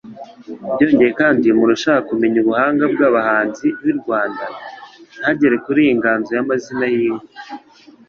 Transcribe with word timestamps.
Byongeye 0.73 1.11
kandi 1.21 1.43
umuntu 1.47 1.73
ushaka 1.77 2.05
kumenya 2.09 2.37
ubuhanga 2.43 2.83
bw'abahanzi 2.93 3.65
b'i 3.81 3.93
Rwanda 3.99 4.45
ntagere 5.19 5.55
kuri 5.65 5.79
iyi 5.83 5.93
nganzo 5.99 6.29
y'amazina 6.37 6.85
y'inka, 6.95 7.27